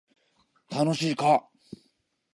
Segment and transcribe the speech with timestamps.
[0.71, 1.47] 楽しいか